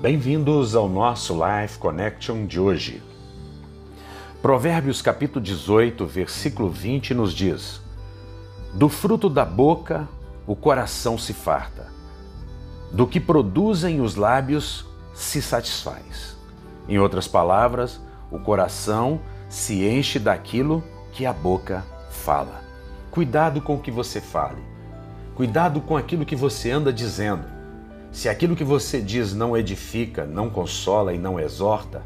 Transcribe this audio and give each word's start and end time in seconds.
Bem-vindos 0.00 0.74
ao 0.74 0.88
nosso 0.88 1.34
Life 1.34 1.78
Connection 1.78 2.46
de 2.46 2.58
hoje. 2.58 3.02
Provérbios 4.40 5.02
capítulo 5.02 5.44
18, 5.44 6.06
versículo 6.06 6.70
20 6.70 7.12
nos 7.12 7.34
diz: 7.34 7.82
Do 8.72 8.88
fruto 8.88 9.28
da 9.28 9.44
boca 9.44 10.08
o 10.46 10.56
coração 10.56 11.18
se 11.18 11.34
farta, 11.34 11.88
do 12.90 13.06
que 13.06 13.20
produzem 13.20 14.00
os 14.00 14.16
lábios 14.16 14.86
se 15.12 15.42
satisfaz. 15.42 16.34
Em 16.88 16.98
outras 16.98 17.28
palavras, 17.28 18.00
o 18.30 18.38
coração 18.38 19.20
se 19.50 19.86
enche 19.86 20.18
daquilo 20.18 20.82
que 21.12 21.26
a 21.26 21.32
boca 21.34 21.84
fala. 22.08 22.64
Cuidado 23.10 23.60
com 23.60 23.74
o 23.74 23.80
que 23.80 23.90
você 23.90 24.18
fale. 24.18 24.62
Cuidado 25.34 25.78
com 25.82 25.94
aquilo 25.94 26.24
que 26.24 26.34
você 26.34 26.70
anda 26.70 26.90
dizendo. 26.90 27.59
Se 28.12 28.28
aquilo 28.28 28.56
que 28.56 28.64
você 28.64 29.00
diz 29.00 29.32
não 29.32 29.56
edifica, 29.56 30.26
não 30.26 30.50
consola 30.50 31.14
e 31.14 31.18
não 31.18 31.38
exorta, 31.38 32.02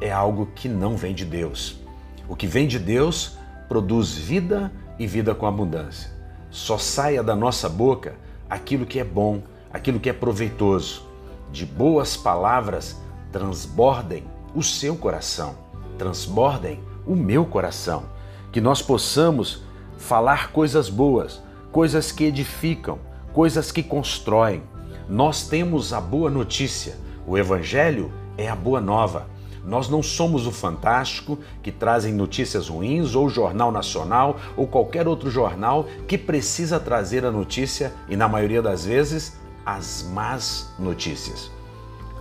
é 0.00 0.10
algo 0.10 0.46
que 0.54 0.68
não 0.68 0.96
vem 0.96 1.14
de 1.14 1.24
Deus. 1.24 1.80
O 2.28 2.36
que 2.36 2.46
vem 2.46 2.68
de 2.68 2.78
Deus 2.78 3.36
produz 3.68 4.14
vida 4.14 4.72
e 4.98 5.06
vida 5.06 5.34
com 5.34 5.46
abundância. 5.46 6.10
Só 6.50 6.78
saia 6.78 7.22
da 7.22 7.34
nossa 7.34 7.68
boca 7.68 8.14
aquilo 8.48 8.86
que 8.86 8.98
é 9.00 9.04
bom, 9.04 9.42
aquilo 9.72 10.00
que 10.00 10.08
é 10.08 10.12
proveitoso. 10.12 11.06
De 11.50 11.66
boas 11.66 12.16
palavras 12.16 12.96
transbordem 13.32 14.24
o 14.54 14.62
seu 14.62 14.96
coração, 14.96 15.56
transbordem 15.98 16.80
o 17.06 17.14
meu 17.14 17.44
coração. 17.44 18.04
Que 18.52 18.60
nós 18.60 18.82
possamos 18.82 19.62
falar 19.96 20.52
coisas 20.52 20.88
boas, 20.88 21.42
coisas 21.70 22.10
que 22.10 22.24
edificam, 22.24 22.98
coisas 23.32 23.70
que 23.70 23.82
constroem. 23.82 24.62
Nós 25.10 25.42
temos 25.42 25.92
a 25.92 26.00
boa 26.00 26.30
notícia. 26.30 26.96
O 27.26 27.36
Evangelho 27.36 28.12
é 28.38 28.48
a 28.48 28.54
boa 28.54 28.80
nova. 28.80 29.26
Nós 29.64 29.88
não 29.88 30.04
somos 30.04 30.46
o 30.46 30.52
Fantástico 30.52 31.36
que 31.60 31.72
trazem 31.72 32.14
notícias 32.14 32.68
ruins 32.68 33.16
ou 33.16 33.26
o 33.26 33.28
Jornal 33.28 33.72
Nacional 33.72 34.38
ou 34.56 34.68
qualquer 34.68 35.08
outro 35.08 35.28
jornal 35.28 35.84
que 36.06 36.16
precisa 36.16 36.78
trazer 36.78 37.24
a 37.24 37.30
notícia 37.32 37.92
e, 38.08 38.14
na 38.14 38.28
maioria 38.28 38.62
das 38.62 38.84
vezes, 38.84 39.36
as 39.66 40.08
más 40.14 40.72
notícias. 40.78 41.50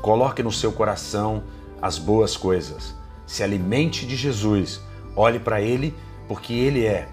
Coloque 0.01 0.41
no 0.41 0.51
seu 0.51 0.71
coração 0.71 1.43
as 1.79 1.99
boas 1.99 2.35
coisas. 2.35 2.95
Se 3.27 3.43
alimente 3.43 4.03
de 4.03 4.15
Jesus. 4.15 4.81
Olhe 5.15 5.37
para 5.37 5.61
Ele, 5.61 5.93
porque 6.27 6.53
Ele 6.53 6.87
é 6.87 7.07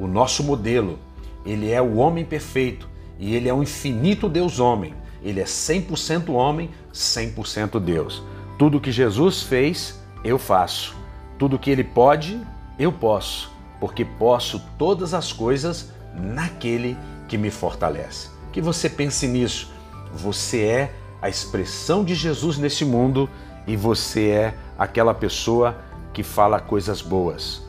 o 0.00 0.06
nosso 0.06 0.42
modelo. 0.42 0.98
Ele 1.44 1.70
é 1.70 1.82
o 1.82 1.96
homem 1.96 2.24
perfeito 2.24 2.88
e 3.18 3.36
Ele 3.36 3.46
é 3.46 3.52
o 3.52 3.62
infinito 3.62 4.26
Deus-homem. 4.26 4.94
Ele 5.22 5.40
é 5.40 5.44
100% 5.44 6.30
homem, 6.30 6.70
100% 6.92 7.80
Deus. 7.80 8.22
Tudo 8.58 8.80
que 8.80 8.92
Jesus 8.92 9.42
fez, 9.42 10.00
eu 10.24 10.38
faço. 10.38 10.96
Tudo 11.38 11.58
que 11.58 11.70
ele 11.70 11.84
pode, 11.84 12.40
eu 12.78 12.92
posso, 12.92 13.52
porque 13.80 14.04
posso 14.04 14.60
todas 14.76 15.14
as 15.14 15.32
coisas 15.32 15.92
naquele 16.14 16.96
que 17.28 17.38
me 17.38 17.50
fortalece. 17.50 18.28
Que 18.52 18.60
você 18.60 18.88
pense 18.88 19.26
nisso. 19.26 19.70
Você 20.14 20.62
é 20.62 20.94
a 21.20 21.28
expressão 21.28 22.04
de 22.04 22.14
Jesus 22.14 22.58
nesse 22.58 22.84
mundo 22.84 23.28
e 23.66 23.76
você 23.76 24.28
é 24.30 24.54
aquela 24.78 25.12
pessoa 25.12 25.78
que 26.12 26.22
fala 26.22 26.60
coisas 26.60 27.02
boas. 27.02 27.62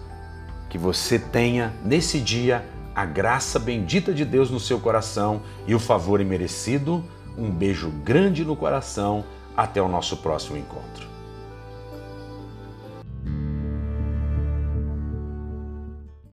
Que 0.69 0.77
você 0.77 1.19
tenha 1.19 1.73
nesse 1.83 2.19
dia 2.19 2.65
a 2.95 3.05
graça 3.05 3.59
bendita 3.59 4.13
de 4.13 4.25
Deus 4.25 4.49
no 4.49 4.59
seu 4.59 4.79
coração 4.79 5.41
e 5.67 5.75
o 5.75 5.79
favor 5.79 6.21
imerecido. 6.21 7.03
Um 7.39 7.49
beijo 7.49 7.89
grande 7.89 8.43
no 8.43 8.53
coração 8.53 9.23
até 9.55 9.81
o 9.81 9.87
nosso 9.87 10.17
próximo 10.17 10.57
encontro. 10.57 11.08